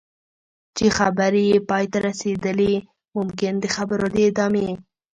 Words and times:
چې 0.75 0.85
خبرې 0.97 1.43
یې 1.51 1.57
پای 1.69 1.85
ته 1.91 1.97
رسېدلي 2.07 2.73
ممکن 3.17 3.53
د 3.59 3.65
خبرو 3.75 4.05
د 4.15 4.17
ادامې. 4.29 4.69